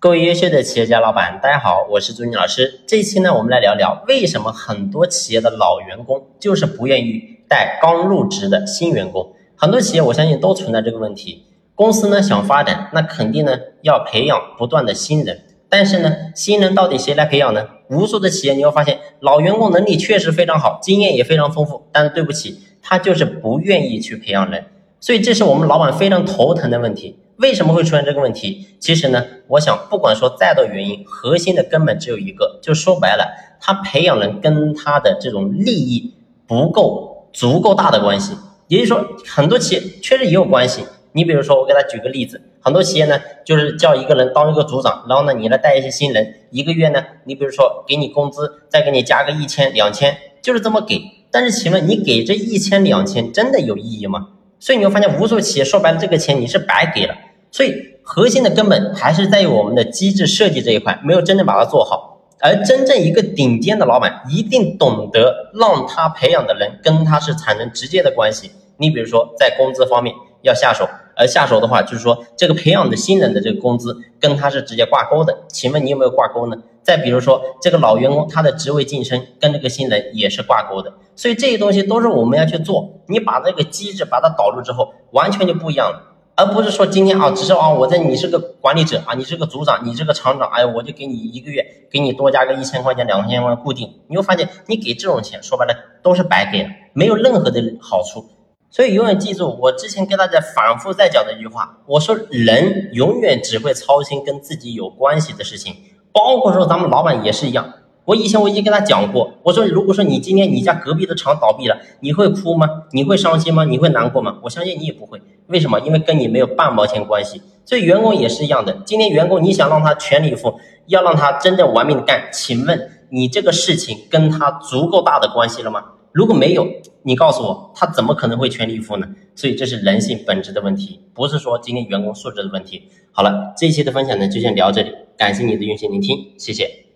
[0.00, 2.82] 各位优秀的企业家老板，大家好，我是朱妮老师。
[2.86, 9.32] 这期呢，我们来聊聊为什么很多企业的老员工就是不愿意带刚入职的新员工。
[9.56, 11.46] 很多企业我相信都存在这个问题。
[11.74, 15.40] 公司呢想发展，那肯定呢要培养不断的新人。
[15.68, 17.66] 但是呢，新人到底谁来培养呢？
[17.90, 24.64] 无数的企业你会发现，老员工能力确实非常好，经验也非常丰富，但是对不起，他就是不愿意去培养人。
[25.00, 27.18] 所以这是我们老板非常头疼的问题。
[27.38, 28.66] 为什么会出现这个问题？
[28.80, 33.28] 其实呢，我想不管说再多原因，核心的根本只有一个，就说白了，
[33.60, 36.14] 他培养人跟他的这种利益
[36.48, 38.36] 不够足够大的关系。
[38.66, 40.84] 也就是说，很多企业确实也有关系。
[41.12, 51.00] 你比如说，我给他举个例子，很多企业呢，就是叫一个人当一个组长，然后呢，你来带一些新人，一个月呢，你比如说给你工资，再给你加个一千两千，就是这么给。
[51.30, 54.30] 但是请问你给这一千两千真的有意义吗？
[54.60, 57.14] 所以你会发现，无数企业说白了，这个钱你是白给了。
[57.50, 62.16] 所以核心的根本还是在于我们的机制设计这一块没有真正把它做好。
[62.40, 68.52] 而真正一个顶尖的老板一定懂得让他培养的人跟他是产生直接的关系。
[68.76, 75.36] 你比如说在工资方面要下手，而下手的话就是说这个培养的新人的这个工资跟他是直接挂钩的。
[75.48, 76.56] 请问你有没有挂钩呢？
[76.84, 80.94] 再比如说这个老员工他的职位晋升跟这个新人也是挂钩的。
[81.16, 83.00] 所以这些东西都是我们要去做。
[83.08, 86.07] 你把这个机制把它导入之后，完全就不一样了。
[86.38, 98.24] 而不是说今天啊，只是啊，我在你是个管理者啊，你是个组长，你是个厂长，哎，我就给你一个月，给你多加个一千块钱、两千块钱固定，你会发现你给这种钱，说白了都是白给了，没有任何的好处。
[98.70, 105.74] 所以永远记住我之前跟大家反复在讲的一句话，我说人永远只会操心跟自己有关系的事情，
[106.12, 107.68] 包括说咱们老板也是一样。
[108.08, 112.66] 我以前我已经跟他讲过，我说如果说你今天你家隔壁的厂倒闭了，你会哭吗？
[112.92, 113.66] 你会伤心吗？
[113.66, 114.38] 你会难过吗？
[114.44, 115.20] 我相信你也不会。
[115.48, 115.78] 为什么？
[115.80, 117.42] 因为跟你没有半毛钱关系。
[117.66, 118.80] 所以员工也是一样的。
[118.86, 125.84] 今天员工你想让他全力以赴，要让他真正玩命的干，请问你这个事情跟他足够大的关系了吗？
[126.12, 126.66] 如果没有，
[127.02, 129.06] 你告诉我他怎么可能会全力以赴呢？
[129.34, 132.84] 所以这是人性本质的问题，不是说今天员工素质的问题。
[133.12, 136.87] 好了，这一期的分享呢就先聊这里，感谢你的用心聆听，谢谢。